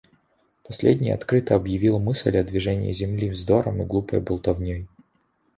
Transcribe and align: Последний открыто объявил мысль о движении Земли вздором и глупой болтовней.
Последний 0.63 1.11
открыто 1.11 1.53
объявил 1.53 1.99
мысль 1.99 2.35
о 2.35 2.43
движении 2.43 2.91
Земли 2.91 3.29
вздором 3.29 3.83
и 3.83 3.85
глупой 3.85 4.19
болтовней. 4.19 4.87